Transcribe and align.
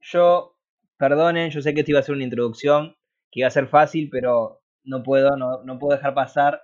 yo, 0.00 0.58
perdonen, 0.96 1.50
yo 1.50 1.62
sé 1.62 1.74
que 1.74 1.80
esto 1.80 1.92
iba 1.92 2.00
a 2.00 2.02
ser 2.02 2.16
una 2.16 2.24
introducción, 2.24 2.96
que 3.30 3.40
iba 3.40 3.46
a 3.46 3.52
ser 3.52 3.68
fácil, 3.68 4.08
pero 4.10 4.64
no 4.82 5.04
puedo, 5.04 5.36
no, 5.36 5.62
no 5.62 5.78
puedo 5.78 5.96
dejar 5.96 6.14
pasar 6.14 6.60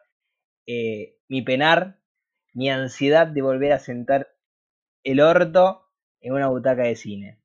eh, 0.67 1.17
mi 1.29 1.43
penar, 1.43 2.01
mi 2.53 2.71
ansiedad 2.71 3.29
de 3.29 3.43
volver 3.43 3.71
a 3.71 3.79
sentar 3.79 4.27
el 5.05 5.21
orto 5.21 5.87
en 6.21 6.33
una 6.33 6.49
butaca 6.49 6.83
de 6.83 6.97
cine. 6.97 7.41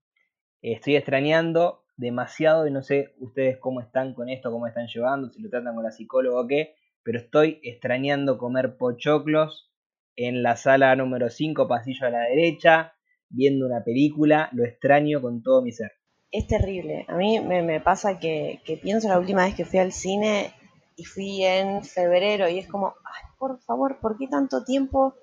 Estoy 0.63 0.95
extrañando 0.95 1.85
demasiado 1.99 2.65
y 2.65 2.71
no 2.71 2.81
sé 2.81 3.13
ustedes 3.19 3.57
cómo 3.57 3.81
están 3.81 4.13
con 4.13 4.29
esto, 4.29 4.51
cómo 4.51 4.67
están 4.67 4.87
llevando, 4.87 5.29
si 5.29 5.41
lo 5.41 5.49
tratan 5.49 5.75
con 5.75 5.83
la 5.83 5.91
psicóloga 5.91 6.41
o 6.41 6.47
qué, 6.47 6.75
pero 7.03 7.19
estoy 7.19 7.59
extrañando 7.61 8.37
comer 8.37 8.77
pochoclos 8.77 9.69
en 10.15 10.41
la 10.41 10.55
sala 10.55 10.95
número 10.95 11.29
5, 11.29 11.67
pasillo 11.67 12.07
a 12.07 12.09
la 12.09 12.21
derecha, 12.21 12.93
viendo 13.29 13.65
una 13.65 13.83
película, 13.83 14.49
lo 14.53 14.63
extraño 14.65 15.21
con 15.21 15.43
todo 15.43 15.61
mi 15.61 15.73
ser. 15.73 15.91
Es 16.31 16.47
terrible. 16.47 17.05
A 17.09 17.15
mí 17.15 17.39
me, 17.41 17.81
pasa 17.81 18.17
que, 18.17 18.61
pienso 18.81 19.09
la 19.09 19.19
última 19.19 19.43
vez 19.43 19.55
que 19.55 19.65
fui 19.65 19.79
al 19.79 19.91
cine 19.91 20.53
y 20.95 21.03
fui 21.03 21.43
en 21.43 21.83
febrero 21.83 22.47
y 22.47 22.59
es 22.59 22.67
como, 22.67 22.93
ay, 23.03 23.29
por 23.37 23.59
favor, 23.59 23.99
¿por 23.99 24.17
qué 24.17 24.27
tanto 24.27 24.63
tiempo? 24.63 25.15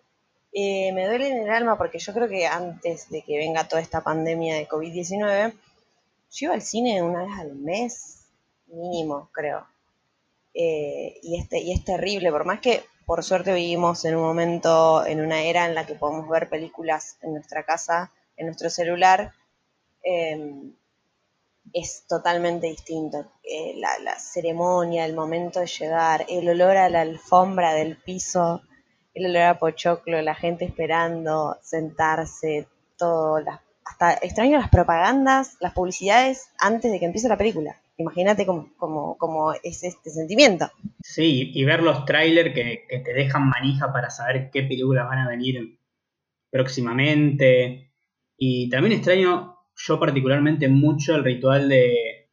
Eh, 0.52 0.92
me 0.92 1.06
duele 1.06 1.28
en 1.28 1.44
el 1.44 1.50
alma 1.50 1.78
porque 1.78 1.98
yo 1.98 2.12
creo 2.12 2.28
que 2.28 2.46
antes 2.46 3.08
de 3.10 3.22
que 3.22 3.38
venga 3.38 3.68
toda 3.68 3.80
esta 3.80 4.02
pandemia 4.02 4.56
de 4.56 4.68
COVID-19, 4.68 5.54
yo 6.36 6.46
iba 6.46 6.54
al 6.54 6.62
cine 6.62 7.02
una 7.02 7.24
vez 7.24 7.38
al 7.38 7.54
mes, 7.54 8.26
mínimo, 8.66 9.30
creo. 9.32 9.66
Eh, 10.52 11.18
y, 11.22 11.40
este, 11.40 11.60
y 11.60 11.72
es 11.72 11.82
terrible, 11.82 12.30
por 12.30 12.44
más 12.44 12.60
que 12.60 12.84
por 13.06 13.24
suerte 13.24 13.54
vivimos 13.54 14.04
en 14.04 14.16
un 14.16 14.22
momento, 14.22 15.06
en 15.06 15.20
una 15.20 15.42
era 15.42 15.64
en 15.66 15.74
la 15.74 15.86
que 15.86 15.94
podemos 15.94 16.28
ver 16.28 16.50
películas 16.50 17.18
en 17.22 17.32
nuestra 17.32 17.64
casa, 17.64 18.12
en 18.36 18.46
nuestro 18.46 18.68
celular, 18.68 19.32
em, 20.02 20.74
es 21.72 22.04
totalmente 22.06 22.66
distinto. 22.66 23.32
Eh, 23.42 23.74
la, 23.76 24.18
ceremonia, 24.18 25.06
el 25.06 25.14
momento 25.14 25.60
de 25.60 25.66
llegar, 25.66 26.26
el 26.28 26.48
olor 26.48 26.76
a 26.76 26.90
la 26.90 27.00
alfombra 27.00 27.72
del 27.72 27.96
piso, 27.96 28.60
el 29.14 29.26
olor 29.26 29.42
a 29.42 29.58
pochoclo, 29.58 30.20
la 30.20 30.34
gente 30.34 30.66
esperando, 30.66 31.56
sentarse, 31.62 32.68
todo, 32.98 33.40
hasta 33.86 34.14
extraño 34.14 34.58
las 34.58 34.68
propagandas, 34.68 35.56
las 35.60 35.72
publicidades 35.72 36.50
antes 36.58 36.90
de 36.90 36.98
que 36.98 37.06
empiece 37.06 37.28
la 37.28 37.38
película. 37.38 37.76
Imagínate 37.98 38.44
cómo, 38.44 39.54
es 39.62 39.84
este 39.84 40.10
sentimiento. 40.10 40.70
Sí, 41.00 41.52
y 41.54 41.64
ver 41.64 41.82
los 41.82 42.04
trailers 42.04 42.52
que, 42.52 42.84
te 42.88 43.14
dejan 43.14 43.48
manija 43.48 43.92
para 43.92 44.10
saber 44.10 44.50
qué 44.52 44.64
películas 44.64 45.06
van 45.06 45.20
a 45.20 45.28
venir 45.28 45.78
próximamente. 46.50 47.92
Y 48.36 48.68
también 48.68 48.92
extraño 48.92 49.56
yo 49.76 50.00
particularmente 50.00 50.68
mucho 50.68 51.14
el 51.14 51.24
ritual 51.24 51.68
de, 51.68 52.28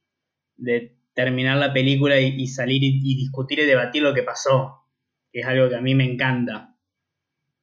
terminar 1.14 1.58
la 1.58 1.72
película 1.72 2.20
y, 2.20 2.48
salir 2.48 2.84
y, 2.84 3.16
discutir 3.16 3.60
y 3.60 3.66
debatir 3.66 4.02
lo 4.02 4.14
que 4.14 4.24
pasó. 4.24 4.88
Que 5.32 5.42
es 5.42 5.46
algo 5.46 5.70
que 5.70 5.76
a 5.76 5.82
mí 5.82 5.94
me 5.96 6.04
encanta. 6.04 6.76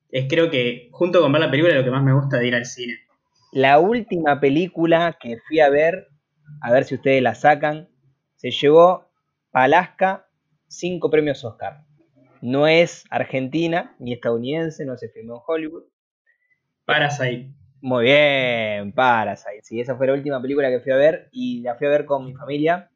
Es 0.08 0.26
creo 0.28 0.50
que 0.50 0.88
junto 0.92 1.20
con 1.20 1.32
ver 1.32 1.40
la 1.40 1.50
película 1.50 1.74
es 1.74 1.78
lo 1.80 1.84
que 1.84 1.90
más 1.90 2.02
me 2.02 2.14
gusta 2.14 2.38
de 2.38 2.46
ir 2.46 2.54
al 2.54 2.64
cine. 2.64 3.09
La 3.52 3.80
última 3.80 4.38
película 4.38 5.18
que 5.20 5.38
fui 5.38 5.58
a 5.58 5.68
ver, 5.70 6.08
a 6.60 6.70
ver 6.70 6.84
si 6.84 6.94
ustedes 6.94 7.20
la 7.20 7.34
sacan, 7.34 7.88
se 8.36 8.52
llevó 8.52 9.10
Alaska 9.52 10.28
cinco 10.68 11.10
premios 11.10 11.44
Oscar. 11.44 11.84
No 12.40 12.68
es 12.68 13.04
argentina 13.10 13.96
ni 13.98 14.12
estadounidense, 14.12 14.84
no 14.84 14.96
se 14.96 15.08
filmó 15.08 15.34
en 15.34 15.42
Hollywood. 15.44 15.82
Parasite. 16.84 17.52
Muy 17.80 18.04
bien, 18.04 18.92
Parasite. 18.92 19.62
Sí, 19.62 19.80
esa 19.80 19.96
fue 19.96 20.06
la 20.06 20.12
última 20.12 20.40
película 20.40 20.70
que 20.70 20.80
fui 20.80 20.92
a 20.92 20.96
ver 20.96 21.28
y 21.32 21.60
la 21.62 21.74
fui 21.74 21.88
a 21.88 21.90
ver 21.90 22.04
con 22.04 22.26
mi 22.26 22.34
familia. 22.34 22.88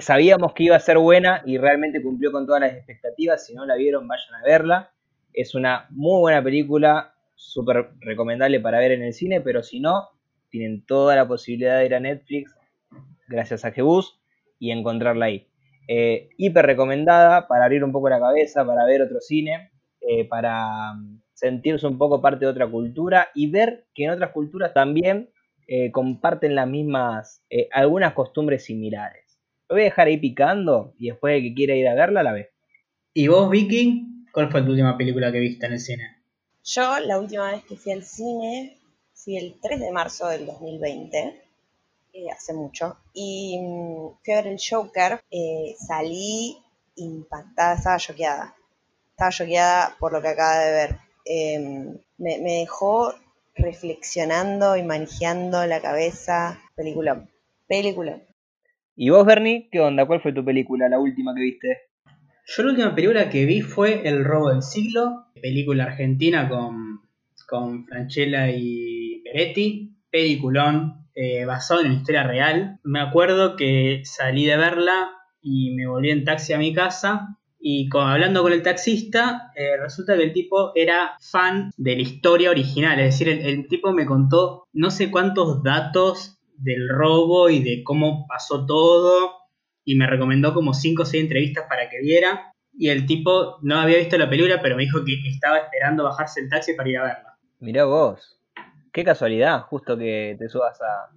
Sabíamos 0.00 0.54
que 0.54 0.64
iba 0.64 0.76
a 0.76 0.80
ser 0.80 0.96
buena 0.96 1.42
y 1.44 1.58
realmente 1.58 2.02
cumplió 2.02 2.32
con 2.32 2.46
todas 2.46 2.62
las 2.62 2.72
expectativas. 2.72 3.44
Si 3.46 3.54
no 3.54 3.66
la 3.66 3.76
vieron, 3.76 4.08
vayan 4.08 4.34
a 4.36 4.42
verla. 4.42 4.92
Es 5.34 5.54
una 5.54 5.86
muy 5.90 6.20
buena 6.20 6.42
película, 6.42 7.15
súper 7.36 7.90
recomendable 8.00 8.60
para 8.60 8.78
ver 8.78 8.92
en 8.92 9.02
el 9.02 9.12
cine, 9.12 9.40
pero 9.40 9.62
si 9.62 9.78
no, 9.78 10.08
tienen 10.48 10.84
toda 10.84 11.14
la 11.14 11.28
posibilidad 11.28 11.78
de 11.78 11.86
ir 11.86 11.94
a 11.94 12.00
Netflix 12.00 12.56
gracias 13.28 13.64
a 13.64 13.72
Jebus 13.72 14.18
y 14.58 14.70
encontrarla 14.70 15.26
ahí. 15.26 15.46
Eh, 15.88 16.30
hiper 16.36 16.66
recomendada 16.66 17.46
para 17.46 17.64
abrir 17.64 17.84
un 17.84 17.92
poco 17.92 18.08
la 18.08 18.18
cabeza, 18.18 18.66
para 18.66 18.84
ver 18.86 19.02
otro 19.02 19.20
cine, 19.20 19.70
eh, 20.00 20.24
para 20.26 20.94
mm, 20.94 21.20
sentirse 21.32 21.86
un 21.86 21.98
poco 21.98 22.20
parte 22.20 22.44
de 22.44 22.50
otra 22.50 22.66
cultura 22.68 23.28
y 23.34 23.50
ver 23.50 23.86
que 23.94 24.04
en 24.04 24.10
otras 24.10 24.32
culturas 24.32 24.72
también 24.72 25.30
eh, 25.68 25.90
comparten 25.92 26.54
las 26.54 26.68
mismas, 26.68 27.44
algunas 27.72 28.14
costumbres 28.14 28.64
similares. 28.64 29.38
Lo 29.68 29.74
voy 29.74 29.82
a 29.82 29.84
dejar 29.84 30.06
ahí 30.06 30.16
picando 30.16 30.94
y 30.98 31.08
después 31.08 31.34
de 31.34 31.42
que 31.42 31.54
quiera 31.54 31.74
ir 31.74 31.88
a 31.88 31.94
verla, 31.94 32.22
la 32.22 32.32
ve. 32.32 32.50
¿Y 33.12 33.28
vos, 33.28 33.50
Vicky? 33.50 34.24
¿Cuál 34.32 34.50
fue 34.50 34.62
tu 34.62 34.70
última 34.70 34.96
película 34.96 35.32
que 35.32 35.40
viste 35.40 35.66
en 35.66 35.72
el 35.72 35.80
cine? 35.80 36.15
Yo, 36.66 36.98
la 36.98 37.20
última 37.20 37.52
vez 37.52 37.62
que 37.64 37.76
fui 37.76 37.92
al 37.92 38.02
cine, 38.02 38.76
fui 39.14 39.36
el 39.36 39.60
3 39.62 39.78
de 39.78 39.92
marzo 39.92 40.26
del 40.26 40.46
2020 40.46 41.42
eh, 42.12 42.30
hace 42.32 42.54
mucho. 42.54 42.96
Y 43.14 43.56
mm, 43.60 44.18
fui 44.24 44.34
a 44.34 44.42
ver 44.42 44.48
el 44.48 44.58
Joker, 44.58 45.20
eh, 45.30 45.76
salí 45.78 46.56
impactada, 46.96 47.74
estaba 47.74 47.98
choqueada. 47.98 48.56
Estaba 49.10 49.30
choqueada 49.30 49.96
por 50.00 50.12
lo 50.12 50.20
que 50.20 50.28
acaba 50.28 50.58
de 50.58 50.72
ver. 50.72 50.98
Em, 51.24 51.98
me, 52.18 52.38
dejó 52.40 53.14
reflexionando 53.54 54.76
y 54.76 54.82
manejando 54.82 55.64
la 55.66 55.80
cabeza. 55.80 56.58
Película. 56.74 57.28
Película. 57.68 58.20
¿Y 58.96 59.10
vos, 59.10 59.24
Bernie? 59.24 59.68
¿Qué 59.70 59.80
onda? 59.80 60.04
¿Cuál 60.04 60.20
fue 60.20 60.32
tu 60.32 60.44
película, 60.44 60.88
la 60.88 60.98
última 60.98 61.32
que 61.32 61.42
viste? 61.42 61.85
Yo 62.48 62.62
la 62.62 62.70
última 62.70 62.94
película 62.94 63.28
que 63.28 63.44
vi 63.44 63.60
fue 63.60 64.08
El 64.08 64.24
robo 64.24 64.50
del 64.50 64.62
siglo, 64.62 65.26
película 65.42 65.84
argentina 65.84 66.48
con, 66.48 67.00
con 67.48 67.84
Franchella 67.86 68.48
y 68.52 69.20
Peretti, 69.24 69.96
peliculón, 70.12 71.08
eh, 71.16 71.44
basado 71.44 71.80
en 71.80 71.86
una 71.88 71.96
historia 71.96 72.22
real. 72.22 72.78
Me 72.84 73.00
acuerdo 73.00 73.56
que 73.56 74.02
salí 74.04 74.44
de 74.44 74.56
verla 74.56 75.10
y 75.42 75.74
me 75.74 75.88
volví 75.88 76.10
en 76.10 76.24
taxi 76.24 76.52
a 76.52 76.58
mi 76.58 76.72
casa 76.72 77.36
Y 77.58 77.88
hablando 77.92 78.42
con 78.42 78.52
el 78.52 78.62
taxista, 78.62 79.50
eh, 79.56 79.76
resulta 79.76 80.16
que 80.16 80.22
el 80.22 80.32
tipo 80.32 80.70
era 80.76 81.16
fan 81.20 81.72
de 81.76 81.96
la 81.96 82.02
historia 82.02 82.50
original. 82.50 83.00
Es 83.00 83.18
decir, 83.18 83.28
el, 83.28 83.66
tipo 83.66 83.92
me 83.92 84.06
contó 84.06 84.68
no 84.72 84.92
sé 84.92 85.10
cuántos 85.10 85.64
datos 85.64 86.38
del 86.58 86.88
robo 86.88 87.50
y 87.50 87.58
de 87.58 87.82
cómo 87.82 88.24
pasó 88.28 88.66
todo. 88.66 89.45
Y 89.86 89.94
me 89.94 90.06
recomendó 90.06 90.52
como 90.52 90.74
5 90.74 91.02
o 91.02 91.06
6 91.06 91.22
entrevistas 91.22 91.64
para 91.68 91.88
que 91.88 92.00
viera. 92.00 92.52
Y 92.78 92.90
el 92.90 93.06
tipo 93.06 93.58
no 93.62 93.78
había 93.78 93.96
visto 93.96 94.18
la 94.18 94.28
película, 94.28 94.60
pero 94.60 94.76
me 94.76 94.82
dijo 94.82 95.02
que 95.04 95.14
estaba 95.28 95.58
esperando 95.58 96.04
bajarse 96.04 96.40
el 96.40 96.50
taxi 96.50 96.74
para 96.74 96.88
ir 96.90 96.98
a 96.98 97.04
verla. 97.04 97.38
Mirá 97.60 97.84
vos. 97.86 98.38
Qué 98.92 99.04
casualidad, 99.04 99.62
justo 99.62 99.96
que 99.96 100.36
te 100.38 100.48
subas 100.48 100.78
a, 100.82 101.10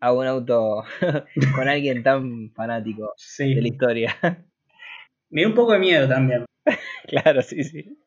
a 0.00 0.12
un 0.12 0.26
auto 0.26 0.84
con 1.54 1.68
alguien 1.68 2.02
tan 2.02 2.52
fanático 2.52 3.14
de 3.38 3.60
la 3.60 3.68
historia. 3.68 4.16
Me 5.30 5.42
dio 5.42 5.48
un 5.48 5.54
poco 5.54 5.72
de 5.72 5.78
miedo 5.78 6.08
también. 6.08 6.46
claro, 7.06 7.42
sí, 7.42 7.64
sí. 7.64 7.98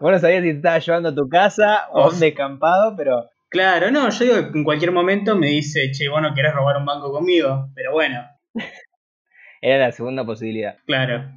Bueno, 0.00 0.18
sabías 0.18 0.42
si 0.42 0.50
te 0.50 0.56
estabas 0.56 0.86
llevando 0.86 1.08
a 1.10 1.14
tu 1.14 1.28
casa 1.28 1.88
o 1.92 2.04
a 2.04 2.08
un 2.10 2.18
descampado, 2.18 2.94
pero. 2.96 3.28
Claro, 3.48 3.90
no, 3.90 4.10
yo 4.10 4.24
digo 4.24 4.52
que 4.52 4.58
en 4.58 4.64
cualquier 4.64 4.92
momento 4.92 5.34
me 5.36 5.46
dice, 5.48 5.90
che, 5.92 6.08
vos 6.08 6.20
no 6.20 6.34
querés 6.34 6.54
robar 6.54 6.76
un 6.76 6.84
banco 6.84 7.10
conmigo, 7.10 7.70
pero 7.74 7.92
bueno. 7.92 8.22
Era 9.60 9.86
la 9.86 9.92
segunda 9.92 10.24
posibilidad. 10.24 10.76
Claro. 10.86 11.30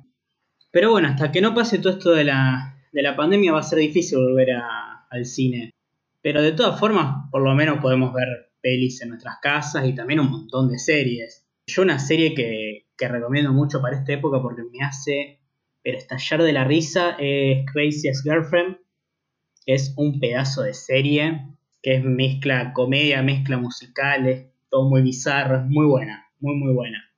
Pero 0.71 0.91
bueno, 0.91 1.09
hasta 1.09 1.31
que 1.31 1.41
no 1.41 1.53
pase 1.53 1.79
todo 1.79 1.93
esto 1.93 2.11
de 2.11 2.23
la, 2.23 2.77
de 2.91 3.01
la 3.01 3.15
pandemia 3.15 3.51
va 3.51 3.59
a 3.59 3.63
ser 3.63 3.79
difícil 3.79 4.19
volver 4.19 4.49
al 5.09 5.25
cine. 5.25 5.71
Pero 6.21 6.41
de 6.41 6.51
todas 6.53 6.79
formas, 6.79 7.29
por 7.31 7.41
lo 7.41 7.53
menos 7.55 7.79
podemos 7.79 8.13
ver 8.13 8.51
pelis 8.61 9.01
en 9.01 9.09
nuestras 9.09 9.37
casas 9.41 9.87
y 9.87 9.93
también 9.93 10.19
un 10.19 10.29
montón 10.29 10.69
de 10.69 10.77
series. 10.77 11.45
Yo 11.67 11.81
una 11.81 11.99
serie 11.99 12.33
que, 12.33 12.85
recomiendo 12.97 13.51
mucho 13.51 13.81
para 13.81 13.97
esta 13.97 14.13
época 14.13 14.39
porque 14.41 14.61
me 14.61 14.85
hace 14.85 15.39
pero 15.83 15.97
estallar 15.97 16.43
de 16.43 16.53
la 16.53 16.63
risa 16.63 17.15
es 17.17 17.65
Crazy 17.71 18.07
Girlfriend. 18.23 18.77
Es 19.65 19.95
un 19.97 20.19
pedazo 20.19 20.61
de 20.61 20.75
serie 20.75 21.47
que 21.81 21.95
es 21.95 22.03
mezcla 22.03 22.73
comedia, 22.73 23.23
mezcla 23.23 23.57
musicales, 23.57 24.47
todo 24.69 24.87
muy 24.87 25.01
bizarro, 25.01 25.57
es 25.57 25.65
muy 25.65 25.87
buena, 25.87 26.29
muy 26.39 26.55
muy 26.55 26.73
buena. 26.73 27.10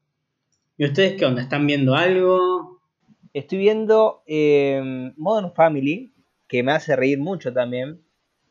¿Y 0.83 0.85
ustedes 0.87 1.13
qué 1.13 1.23
onda? 1.23 1.41
¿Están 1.41 1.65
viendo 1.65 1.95
algo? 1.95 2.81
Estoy 3.31 3.57
viendo 3.59 4.21
eh, 4.27 5.13
Modern 5.15 5.53
Family, 5.53 6.13
que 6.45 6.61
me 6.61 6.73
hace 6.73 6.97
reír 6.97 7.19
mucho 7.19 7.53
también. 7.53 8.01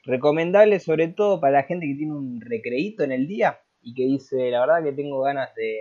Recomendable 0.03 0.81
sobre 0.81 1.09
todo 1.09 1.43
para 1.43 1.59
la 1.59 1.65
gente 1.65 1.87
que 1.87 1.95
tiene 1.95 2.15
un 2.15 2.41
recreíto 2.41 3.05
en 3.05 3.13
el 3.13 3.29
día 3.29 3.61
y 3.83 3.93
que 3.93 4.05
dice, 4.05 4.51
la 4.51 4.61
verdad 4.61 4.83
que 4.83 4.93
tengo 4.95 5.21
ganas 5.21 5.55
de, 5.55 5.79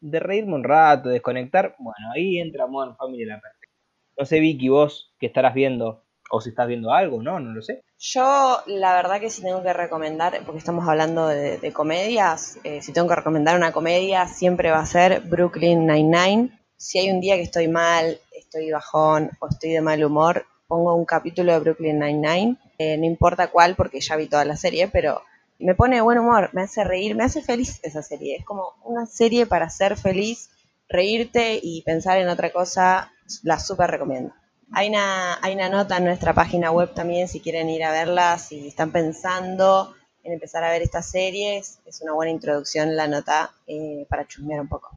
de 0.00 0.18
reírme 0.18 0.54
un 0.56 0.64
rato, 0.64 1.08
desconectar. 1.08 1.76
Bueno, 1.78 2.10
ahí 2.12 2.40
entra 2.40 2.66
Modern 2.66 2.96
Family 2.96 3.24
la 3.24 3.40
perfecta. 3.40 3.76
No 4.18 4.24
sé, 4.24 4.40
Vicky, 4.40 4.68
vos 4.70 5.14
que 5.20 5.26
estarás 5.26 5.54
viendo, 5.54 6.03
o 6.30 6.40
si 6.40 6.50
estás 6.50 6.66
viendo 6.66 6.92
algo, 6.92 7.22
¿no? 7.22 7.38
No 7.40 7.52
lo 7.52 7.62
sé. 7.62 7.82
Yo, 7.98 8.60
la 8.66 8.94
verdad 8.94 9.20
que 9.20 9.30
si 9.30 9.42
tengo 9.42 9.62
que 9.62 9.72
recomendar, 9.72 10.40
porque 10.44 10.58
estamos 10.58 10.88
hablando 10.88 11.28
de, 11.28 11.72
comedias, 11.72 12.58
eh, 12.64 12.82
si 12.82 12.92
tengo 12.92 13.08
que 13.08 13.16
recomendar 13.16 13.56
una 13.56 13.72
comedia, 13.72 14.26
siempre 14.26 14.70
va 14.70 14.80
a 14.80 14.86
ser 14.86 15.20
Brooklyn 15.20 15.86
Nine-Nine. 15.86 16.58
Si 16.76 16.98
hay 16.98 17.10
un 17.10 17.20
día 17.20 17.36
que 17.36 17.42
estoy 17.42 17.68
mal, 17.68 18.18
estoy 18.32 18.70
bajón 18.70 19.30
o 19.40 19.48
estoy 19.48 19.70
de 19.70 19.80
mal 19.80 20.04
humor, 20.04 20.44
pongo 20.66 20.94
un 20.94 21.04
capítulo 21.04 21.52
de 21.52 21.58
Brooklyn 21.60 21.98
Nine-Nine 21.98 22.58
eh, 22.78 22.96
no 22.96 23.04
importa 23.04 23.48
cuál 23.48 23.76
porque 23.76 24.00
ya 24.00 24.16
vi 24.16 24.26
toda 24.26 24.44
la 24.44 24.56
serie, 24.56 24.88
pero 24.88 25.22
me 25.58 25.74
pone 25.74 25.96
de 25.96 26.02
buen 26.02 26.18
humor, 26.18 26.50
me 26.52 26.62
hace 26.62 26.84
reír, 26.84 27.14
me 27.14 27.24
hace 27.24 27.42
feliz 27.42 27.80
esa 27.82 28.02
serie. 28.02 28.36
Es 28.36 28.44
como 28.44 28.72
una 28.84 29.06
serie 29.06 29.46
para 29.46 29.70
ser 29.70 29.96
feliz, 29.96 30.50
reírte 30.88 31.58
y 31.62 31.82
pensar 31.82 32.18
en 32.18 32.28
otra 32.28 32.52
cosa, 32.52 33.12
la 33.42 33.58
súper 33.58 33.90
recomiendo. 33.90 34.34
Hay 34.72 34.88
una, 34.88 35.68
nota 35.68 35.98
en 35.98 36.04
nuestra 36.04 36.34
página 36.34 36.70
web 36.70 36.94
también 36.94 37.28
si 37.28 37.40
quieren 37.40 37.68
ir 37.70 37.84
a 37.84 37.92
verla, 37.92 38.38
si 38.38 38.68
están 38.68 38.92
pensando 38.92 39.94
en 40.22 40.32
empezar 40.32 40.64
a 40.64 40.70
ver 40.70 40.82
estas 40.82 41.10
series, 41.10 41.80
es 41.84 42.00
una 42.00 42.12
buena 42.14 42.32
introducción 42.32 42.96
la 42.96 43.06
nota 43.06 43.52
eh, 43.66 44.06
para 44.08 44.26
chusmear 44.26 44.60
un 44.60 44.68
poco. 44.68 44.90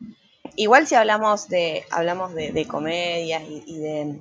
Igual 0.55 0.87
si 0.87 0.95
hablamos 0.95 1.49
de, 1.49 1.83
hablamos 1.91 2.33
de, 2.33 2.65
comedias 2.65 3.43
y 3.47 3.77
de 3.77 4.19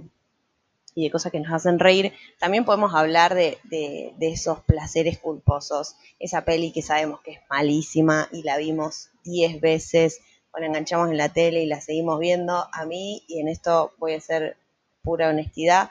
y 0.97 1.05
de 1.05 1.11
cosas 1.11 1.31
que 1.31 1.39
nos 1.39 1.53
hacen 1.53 1.79
reír, 1.79 2.15
también 2.41 2.65
podemos 2.65 2.95
hablar 2.95 3.35
de, 3.35 4.15
esos 4.19 4.61
placeres 4.61 5.19
culposos. 5.19 5.95
Esa 6.19 6.45
peli 6.45 6.73
que 6.73 6.81
sabemos 6.81 7.21
que 7.21 7.33
es 7.33 7.41
malísima 7.51 8.29
y 8.33 8.43
la 8.43 8.57
vimos 8.57 9.11
10 9.25 9.61
veces 9.61 10.21
o 10.53 10.59
la 10.59 10.67
enganchamos 10.67 11.11
en 11.11 11.19
la 11.19 11.29
tele 11.29 11.63
y 11.63 11.67
la 11.67 11.83
seguimos 11.83 12.19
viendo. 12.19 12.67
A 12.73 12.87
mí, 12.87 13.23
y 13.29 13.41
en 13.41 13.49
esto 13.49 13.93
voy 13.99 14.15
a 14.15 14.21
ser 14.21 14.57
pura 15.07 15.29
honestidad, 15.29 15.89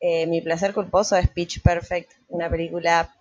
eh, 0.00 0.26
mi 0.26 0.42
placer 0.42 0.74
culposo 0.74 1.16
es 1.16 1.28
Pitch 1.30 1.62
Perfect, 1.62 2.12
una 2.28 2.50
película 2.50 3.14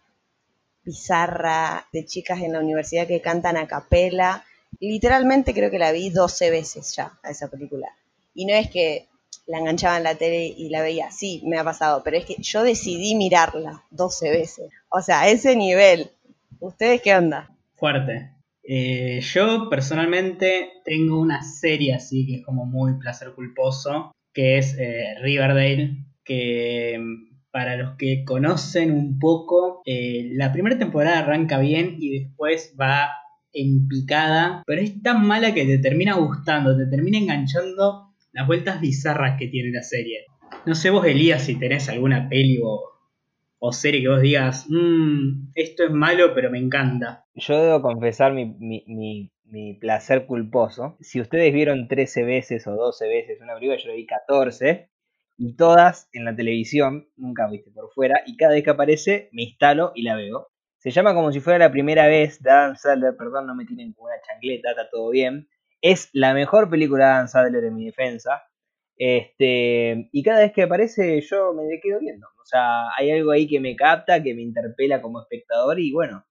bizarra 0.83 1.87
de 1.93 2.05
chicas 2.05 2.41
en 2.41 2.51
la 2.51 2.59
universidad 2.59 3.07
que 3.07 3.21
cantan 3.21 3.55
a 3.55 3.65
capela. 3.65 4.43
Literalmente 4.81 5.53
creo 5.53 5.71
que 5.71 5.79
la 5.79 5.93
vi 5.93 6.09
12 6.09 6.51
veces 6.51 6.93
ya 6.93 7.17
a 7.23 7.31
esa 7.31 7.47
película. 7.49 7.87
Y 8.33 8.45
no 8.45 8.53
es 8.53 8.69
que 8.69 9.07
la 9.47 9.59
enganchaba 9.59 9.95
en 9.97 10.03
la 10.03 10.15
tele 10.15 10.45
y 10.45 10.69
la 10.69 10.81
veía. 10.81 11.09
Sí, 11.09 11.41
me 11.45 11.57
ha 11.57 11.63
pasado, 11.63 12.01
pero 12.03 12.17
es 12.17 12.25
que 12.25 12.35
yo 12.39 12.63
decidí 12.63 13.15
mirarla 13.15 13.85
12 13.91 14.29
veces. 14.29 14.71
O 14.89 15.01
sea, 15.01 15.29
ese 15.29 15.55
nivel. 15.55 16.11
¿Ustedes 16.59 17.01
qué 17.01 17.15
onda? 17.15 17.49
Fuerte. 17.75 18.33
Eh, 18.63 19.21
yo 19.21 19.69
personalmente 19.69 20.73
tengo 20.85 21.19
una 21.19 21.41
serie 21.41 21.95
así 21.95 22.27
que 22.27 22.35
es 22.35 22.45
como 22.45 22.65
muy 22.65 22.99
placer 22.99 23.33
culposo, 23.33 24.11
que 24.39 24.57
es 24.57 24.77
eh, 24.79 25.15
Riverdale, 25.21 26.05
que 26.23 26.97
mm, 26.97 27.49
para 27.51 27.75
los 27.75 27.97
que 27.97 28.23
conocen 28.23 28.89
un 28.89 29.19
poco, 29.19 29.81
eh, 29.85 30.29
la 30.31 30.53
primera 30.53 30.77
temporada 30.77 31.19
arranca 31.19 31.59
bien 31.59 31.97
y 31.99 32.19
después 32.19 32.73
va 32.79 33.09
en 33.51 33.89
picada, 33.89 34.63
pero 34.65 34.81
es 34.81 35.03
tan 35.03 35.27
mala 35.27 35.53
que 35.53 35.65
te 35.65 35.77
termina 35.79 36.15
gustando, 36.15 36.77
te 36.77 36.85
termina 36.85 37.17
enganchando 37.17 38.13
las 38.31 38.47
vueltas 38.47 38.79
bizarras 38.79 39.37
que 39.37 39.49
tiene 39.49 39.71
la 39.71 39.83
serie. 39.83 40.19
No 40.65 40.73
sé 40.73 40.89
vos, 40.89 41.05
Elías, 41.05 41.43
si 41.43 41.59
tenés 41.59 41.89
alguna 41.89 42.29
peli 42.29 42.61
o, 42.63 43.73
serie 43.73 44.01
que 44.01 44.07
vos 44.07 44.21
digas, 44.21 44.67
mmm, 44.69 45.49
esto 45.53 45.83
es 45.83 45.91
malo, 45.91 46.33
pero 46.33 46.49
me 46.49 46.59
encanta. 46.59 47.25
Yo 47.35 47.61
debo 47.61 47.81
confesar 47.81 48.31
mi, 48.31 48.55
mi, 48.57 49.33
placer 49.79 50.25
culposo. 50.25 50.97
Si 50.99 51.19
ustedes 51.19 51.53
vieron 51.53 51.87
13 51.87 52.23
veces 52.23 52.67
o 52.67 52.71
12 52.75 53.07
veces 53.07 53.41
una 53.41 53.55
película, 53.55 53.77
yo 53.77 53.89
lo 53.89 53.95
vi 53.95 54.05
14. 54.05 54.89
Y 55.37 55.55
todas 55.55 56.09
en 56.11 56.25
la 56.25 56.35
televisión, 56.35 57.07
nunca 57.15 57.47
viste 57.49 57.71
por 57.71 57.91
fuera, 57.93 58.21
y 58.25 58.35
cada 58.35 58.53
vez 58.53 58.63
que 58.63 58.71
aparece 58.71 59.29
me 59.31 59.43
instalo 59.43 59.93
y 59.95 60.03
la 60.03 60.15
veo. 60.15 60.49
Se 60.79 60.91
llama 60.91 61.13
como 61.13 61.31
si 61.31 61.39
fuera 61.39 61.59
la 61.59 61.71
primera 61.71 62.07
vez 62.07 62.41
de 62.41 62.51
Adam 62.51 62.75
Sandler, 62.75 63.15
perdón, 63.17 63.47
no 63.47 63.55
me 63.55 63.65
tienen 63.65 63.93
como 63.93 64.07
una 64.07 64.21
chancleta, 64.21 64.71
está 64.71 64.89
todo 64.89 65.09
bien. 65.09 65.47
Es 65.81 66.09
la 66.13 66.33
mejor 66.33 66.69
película 66.69 67.05
de 67.05 67.13
Dan 67.13 67.27
Sadler 67.29 67.63
en 67.65 67.75
mi 67.75 67.85
defensa. 67.85 68.43
Este, 68.97 70.09
y 70.11 70.23
cada 70.23 70.39
vez 70.39 70.51
que 70.51 70.63
aparece 70.63 71.21
yo 71.21 71.53
me 71.53 71.63
quedo 71.81 71.99
viendo. 71.99 72.27
O 72.41 72.45
sea, 72.45 72.89
hay 72.97 73.11
algo 73.11 73.31
ahí 73.31 73.47
que 73.47 73.59
me 73.61 73.75
capta, 73.75 74.21
que 74.21 74.33
me 74.33 74.41
interpela 74.41 75.01
como 75.01 75.21
espectador 75.21 75.79
y 75.79 75.91
bueno, 75.93 76.25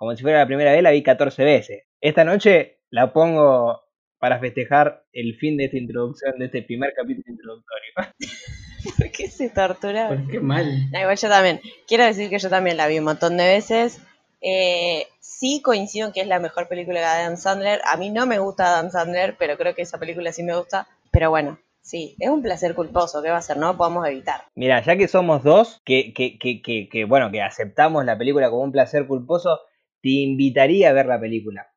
como 0.00 0.16
si 0.16 0.22
fuera 0.22 0.38
la 0.38 0.46
primera 0.46 0.72
vez, 0.72 0.82
la 0.82 0.92
vi 0.92 1.02
14 1.02 1.44
veces. 1.44 1.82
Esta 2.00 2.24
noche 2.24 2.78
la 2.88 3.12
pongo 3.12 3.82
para 4.18 4.38
festejar 4.38 5.04
el 5.12 5.36
fin 5.36 5.58
de 5.58 5.66
esta 5.66 5.76
introducción, 5.76 6.38
de 6.38 6.46
este 6.46 6.62
primer 6.62 6.94
capítulo 6.96 7.26
introductorio. 7.28 8.14
¿Por 8.96 9.12
qué 9.12 9.28
se 9.28 9.50
tortura? 9.50 10.08
¿Por 10.08 10.26
qué 10.26 10.40
mal? 10.40 10.66
igual 10.98 11.18
yo 11.18 11.28
también. 11.28 11.60
Quiero 11.86 12.04
decir 12.04 12.30
que 12.30 12.38
yo 12.38 12.48
también 12.48 12.78
la 12.78 12.86
vi 12.86 12.98
un 12.98 13.04
montón 13.04 13.36
de 13.36 13.44
veces. 13.44 14.00
Eh, 14.40 15.06
sí 15.20 15.60
coincido 15.60 16.06
en 16.06 16.14
que 16.14 16.22
es 16.22 16.26
la 16.26 16.38
mejor 16.38 16.66
película 16.66 17.00
de 17.00 17.04
Adam 17.04 17.36
Sandler. 17.36 17.82
A 17.84 17.98
mí 17.98 18.08
no 18.08 18.24
me 18.24 18.38
gusta 18.38 18.68
Adam 18.68 18.90
Sandler, 18.90 19.36
pero 19.38 19.58
creo 19.58 19.74
que 19.74 19.82
esa 19.82 19.98
película 19.98 20.32
sí 20.32 20.42
me 20.42 20.56
gusta. 20.56 20.88
Pero 21.10 21.28
bueno, 21.28 21.58
sí, 21.82 22.16
es 22.20 22.30
un 22.30 22.40
placer 22.40 22.74
culposo. 22.74 23.22
¿Qué 23.22 23.28
va 23.28 23.36
a 23.36 23.42
ser? 23.42 23.58
No 23.58 23.76
podemos 23.76 24.08
evitar. 24.08 24.44
Mira, 24.54 24.82
ya 24.82 24.96
que 24.96 25.08
somos 25.08 25.42
dos, 25.42 25.82
que, 25.84 26.14
que, 26.14 26.38
que, 26.38 26.88
que, 26.88 27.04
bueno, 27.04 27.30
que 27.30 27.42
aceptamos 27.42 28.06
la 28.06 28.16
película 28.16 28.48
como 28.48 28.62
un 28.62 28.72
placer 28.72 29.06
culposo, 29.06 29.60
te 30.02 30.10
invitaría 30.10 30.90
a 30.90 30.92
ver 30.92 31.06
la 31.06 31.20
película. 31.20 31.68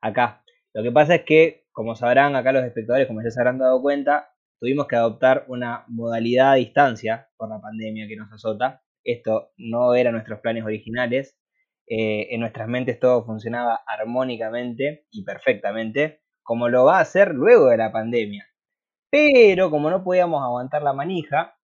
Acá. 0.00 0.44
Lo 0.74 0.82
que 0.82 0.92
pasa 0.92 1.16
es 1.16 1.22
que, 1.22 1.66
como 1.72 1.94
sabrán 1.94 2.36
acá 2.36 2.52
los 2.52 2.64
espectadores, 2.64 3.06
como 3.06 3.22
ya 3.22 3.30
se 3.30 3.40
habrán 3.40 3.58
dado 3.58 3.80
cuenta, 3.80 4.30
tuvimos 4.60 4.86
que 4.86 4.96
adoptar 4.96 5.44
una 5.48 5.84
modalidad 5.88 6.52
a 6.52 6.54
distancia 6.54 7.28
por 7.36 7.48
la 7.48 7.60
pandemia 7.60 8.06
que 8.08 8.16
nos 8.16 8.32
azota. 8.32 8.82
Esto 9.04 9.52
no 9.56 9.94
era 9.94 10.12
nuestros 10.12 10.40
planes 10.40 10.64
originales. 10.64 11.38
Eh, 11.86 12.34
en 12.34 12.40
nuestras 12.40 12.68
mentes 12.68 13.00
todo 13.00 13.24
funcionaba 13.24 13.80
armónicamente 13.86 15.06
y 15.10 15.24
perfectamente, 15.24 16.20
como 16.42 16.68
lo 16.68 16.84
va 16.84 16.98
a 16.98 17.02
hacer 17.02 17.34
luego 17.34 17.68
de 17.68 17.78
la 17.78 17.92
pandemia. 17.92 18.46
Pero 19.10 19.70
como 19.70 19.88
no 19.88 20.04
podíamos 20.04 20.42
aguantar 20.42 20.82
la 20.82 20.92
manija, 20.92 21.56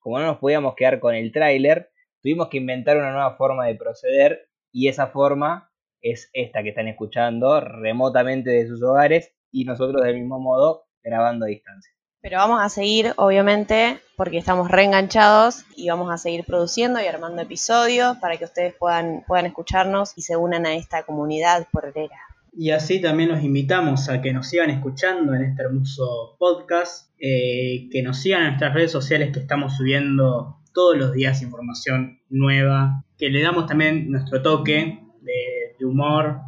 como 0.00 0.18
no 0.18 0.26
nos 0.26 0.38
podíamos 0.38 0.74
quedar 0.74 1.00
con 1.00 1.14
el 1.14 1.32
tráiler, 1.32 1.90
tuvimos 2.22 2.48
que 2.48 2.58
inventar 2.58 2.98
una 2.98 3.12
nueva 3.12 3.36
forma 3.36 3.66
de 3.66 3.74
proceder 3.74 4.49
y 4.72 4.88
esa 4.88 5.08
forma 5.08 5.70
es 6.00 6.30
esta 6.32 6.62
que 6.62 6.70
están 6.70 6.88
escuchando 6.88 7.60
remotamente 7.60 8.50
de 8.50 8.66
sus 8.66 8.82
hogares 8.82 9.32
y 9.50 9.64
nosotros 9.64 10.02
del 10.02 10.16
mismo 10.16 10.38
modo 10.38 10.84
grabando 11.02 11.46
a 11.46 11.48
distancia. 11.48 11.92
Pero 12.22 12.36
vamos 12.36 12.60
a 12.62 12.68
seguir, 12.68 13.14
obviamente, 13.16 13.98
porque 14.16 14.36
estamos 14.36 14.70
reenganchados 14.70 15.64
y 15.74 15.88
vamos 15.88 16.12
a 16.12 16.18
seguir 16.18 16.44
produciendo 16.44 17.00
y 17.00 17.06
armando 17.06 17.40
episodios 17.40 18.18
para 18.18 18.36
que 18.36 18.44
ustedes 18.44 18.74
puedan, 18.74 19.24
puedan 19.26 19.46
escucharnos 19.46 20.12
y 20.16 20.22
se 20.22 20.36
unan 20.36 20.66
a 20.66 20.74
esta 20.74 21.04
comunidad 21.04 21.66
porrera. 21.72 22.18
Y 22.52 22.72
así 22.72 23.00
también 23.00 23.30
los 23.30 23.42
invitamos 23.42 24.10
a 24.10 24.20
que 24.20 24.34
nos 24.34 24.48
sigan 24.48 24.68
escuchando 24.68 25.34
en 25.34 25.44
este 25.44 25.62
hermoso 25.62 26.36
podcast, 26.38 27.10
eh, 27.18 27.88
que 27.90 28.02
nos 28.02 28.18
sigan 28.20 28.42
en 28.42 28.46
nuestras 28.48 28.74
redes 28.74 28.92
sociales 28.92 29.32
que 29.32 29.40
estamos 29.40 29.76
subiendo 29.76 30.59
todos 30.72 30.96
los 30.96 31.12
días 31.12 31.42
información 31.42 32.20
nueva, 32.28 33.04
que 33.18 33.30
le 33.30 33.42
damos 33.42 33.66
también 33.66 34.10
nuestro 34.10 34.42
toque 34.42 35.00
de, 35.20 35.84
humor 35.84 36.40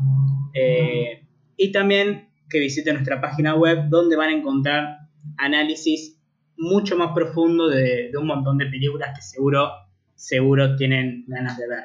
eh, 0.52 1.25
y 1.57 1.73
también 1.73 2.29
que 2.50 2.61
visiten 2.61 2.95
nuestra 2.95 3.19
página 3.19 3.55
web 3.55 3.88
donde 3.88 4.14
van 4.14 4.29
a 4.29 4.37
encontrar 4.37 4.99
análisis 5.38 6.21
mucho 6.59 6.97
más 6.99 7.12
profundo 7.14 7.69
de, 7.69 8.11
un 8.19 8.26
montón 8.26 8.59
de 8.59 8.67
películas 8.67 9.12
que 9.17 9.23
seguro, 9.23 9.71
seguro 10.14 10.76
tienen 10.76 11.25
ganas 11.26 11.57
de 11.57 11.67
ver. 11.67 11.85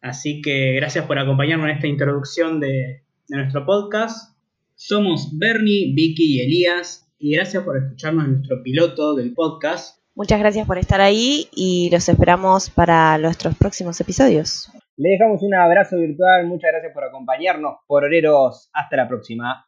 Así 0.00 0.42
que 0.42 0.74
gracias 0.74 1.06
por 1.06 1.18
acompañarnos 1.18 1.68
en 1.68 1.76
esta 1.76 1.86
introducción 1.86 2.58
de, 2.58 3.04
de 3.28 3.36
nuestro 3.36 3.64
podcast. 3.64 4.36
Somos 4.74 5.38
Bernie, 5.38 5.92
Vicky 5.94 6.36
y 6.36 6.40
Elías 6.40 7.08
y 7.18 7.36
gracias 7.36 7.62
por 7.62 7.76
escucharnos 7.76 8.24
en 8.24 8.32
nuestro 8.32 8.62
piloto 8.64 9.14
del 9.14 9.32
podcast. 9.32 10.01
Muchas 10.14 10.40
gracias 10.40 10.66
por 10.66 10.76
estar 10.76 11.00
ahí 11.00 11.48
y 11.52 11.88
los 11.90 12.06
esperamos 12.08 12.68
para 12.68 13.16
nuestros 13.16 13.56
próximos 13.56 13.98
episodios. 14.00 14.70
Le 14.96 15.10
dejamos 15.10 15.42
un 15.42 15.54
abrazo 15.54 15.96
virtual, 15.96 16.46
muchas 16.46 16.70
gracias 16.70 16.92
por 16.92 17.04
acompañarnos, 17.04 17.76
por 17.86 18.04
oreros, 18.04 18.68
hasta 18.74 18.96
la 18.96 19.08
próxima. 19.08 19.66